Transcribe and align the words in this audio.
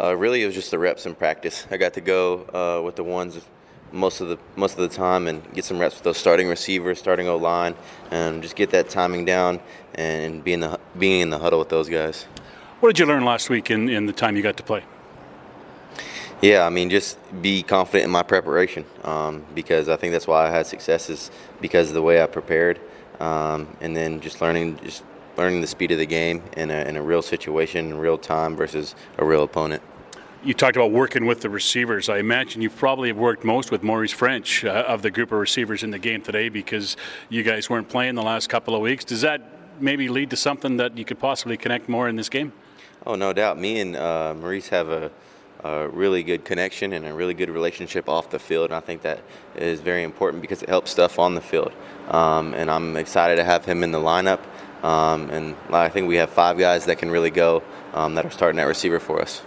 Uh, 0.00 0.14
really, 0.14 0.42
it 0.42 0.46
was 0.46 0.54
just 0.54 0.70
the 0.70 0.78
reps 0.78 1.06
in 1.06 1.14
practice. 1.14 1.66
I 1.70 1.76
got 1.76 1.94
to 1.94 2.00
go 2.00 2.44
uh, 2.54 2.82
with 2.84 2.96
the 2.96 3.04
ones 3.04 3.40
most 3.90 4.20
of 4.20 4.28
the 4.28 4.38
most 4.54 4.78
of 4.78 4.88
the 4.88 4.94
time 4.94 5.26
and 5.26 5.42
get 5.54 5.64
some 5.64 5.78
reps 5.78 5.96
with 5.96 6.04
those 6.04 6.18
starting 6.18 6.48
receivers, 6.48 6.98
starting 6.98 7.26
O 7.26 7.36
line, 7.36 7.74
and 8.10 8.42
just 8.42 8.54
get 8.54 8.70
that 8.70 8.90
timing 8.90 9.24
down 9.24 9.60
and 9.94 10.44
being 10.44 10.60
the 10.60 10.78
being 10.98 11.22
in 11.22 11.30
the 11.30 11.38
huddle 11.38 11.58
with 11.58 11.68
those 11.68 11.88
guys. 11.88 12.24
What 12.80 12.90
did 12.90 13.00
you 13.00 13.06
learn 13.06 13.24
last 13.24 13.50
week 13.50 13.70
in, 13.70 13.88
in 13.88 14.06
the 14.06 14.12
time 14.12 14.36
you 14.36 14.42
got 14.42 14.56
to 14.58 14.62
play? 14.62 14.84
Yeah, 16.40 16.64
I 16.64 16.70
mean, 16.70 16.90
just 16.90 17.18
be 17.42 17.64
confident 17.64 18.04
in 18.04 18.10
my 18.10 18.22
preparation 18.22 18.84
um, 19.02 19.44
because 19.56 19.88
I 19.88 19.96
think 19.96 20.12
that's 20.12 20.28
why 20.28 20.46
I 20.46 20.50
had 20.50 20.66
successes 20.66 21.32
because 21.60 21.88
of 21.88 21.94
the 21.94 22.02
way 22.02 22.22
I 22.22 22.26
prepared, 22.26 22.78
um, 23.18 23.76
and 23.80 23.96
then 23.96 24.20
just 24.20 24.40
learning 24.40 24.78
just 24.84 25.02
learning 25.38 25.60
the 25.60 25.66
speed 25.66 25.92
of 25.92 25.98
the 25.98 26.06
game 26.06 26.42
in 26.56 26.70
a, 26.70 26.82
in 26.82 26.96
a 26.96 27.02
real 27.02 27.22
situation, 27.22 27.86
in 27.86 27.98
real 27.98 28.18
time 28.18 28.56
versus 28.56 28.94
a 29.16 29.24
real 29.24 29.44
opponent. 29.44 29.80
You 30.44 30.52
talked 30.52 30.76
about 30.76 30.90
working 30.90 31.26
with 31.26 31.40
the 31.40 31.50
receivers. 31.50 32.08
I 32.08 32.18
imagine 32.18 32.60
you 32.60 32.70
probably 32.70 33.08
have 33.08 33.16
worked 33.16 33.44
most 33.44 33.70
with 33.70 33.82
Maurice 33.82 34.12
French 34.12 34.64
uh, 34.64 34.84
of 34.86 35.02
the 35.02 35.10
group 35.10 35.32
of 35.32 35.38
receivers 35.38 35.82
in 35.82 35.90
the 35.90 35.98
game 35.98 36.22
today 36.22 36.48
because 36.48 36.96
you 37.28 37.42
guys 37.42 37.70
weren't 37.70 37.88
playing 37.88 38.16
the 38.16 38.22
last 38.22 38.48
couple 38.48 38.74
of 38.74 38.80
weeks. 38.80 39.04
Does 39.04 39.20
that 39.22 39.40
maybe 39.80 40.08
lead 40.08 40.30
to 40.30 40.36
something 40.36 40.76
that 40.78 40.98
you 40.98 41.04
could 41.04 41.18
possibly 41.18 41.56
connect 41.56 41.88
more 41.88 42.08
in 42.08 42.16
this 42.16 42.28
game? 42.28 42.52
Oh, 43.06 43.14
no 43.14 43.32
doubt. 43.32 43.58
Me 43.58 43.80
and 43.80 43.96
uh, 43.96 44.34
Maurice 44.38 44.68
have 44.68 44.88
a, 44.88 45.10
a, 45.64 45.88
really 45.88 46.22
good 46.22 46.44
connection 46.44 46.92
and 46.92 47.06
a 47.06 47.14
really 47.14 47.34
good 47.34 47.50
relationship 47.50 48.08
off 48.08 48.30
the 48.30 48.38
field. 48.38 48.66
And 48.66 48.74
I 48.74 48.80
think 48.80 49.02
that 49.02 49.22
is 49.56 49.80
very 49.80 50.02
important 50.02 50.42
because 50.42 50.62
it 50.62 50.68
helps 50.68 50.90
stuff 50.90 51.18
on 51.18 51.34
the 51.34 51.40
field. 51.40 51.72
Um, 52.08 52.54
and 52.54 52.70
I'm 52.70 52.96
excited 52.96 53.36
to 53.36 53.44
have 53.44 53.64
him 53.64 53.84
in 53.84 53.92
the 53.92 54.00
lineup. 54.00 54.40
Um, 54.82 55.30
and 55.30 55.56
I 55.70 55.88
think 55.88 56.08
we 56.08 56.16
have 56.16 56.30
five 56.30 56.58
guys 56.58 56.86
that 56.86 56.98
can 56.98 57.10
really 57.10 57.30
go 57.30 57.62
um, 57.94 58.14
that 58.14 58.24
are 58.24 58.30
starting 58.30 58.58
at 58.60 58.66
receiver 58.66 59.00
for 59.00 59.20
us. 59.20 59.42